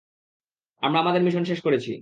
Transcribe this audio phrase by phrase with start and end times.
[0.83, 1.89] আমরা আমাদের মিশন শেষ করেছি।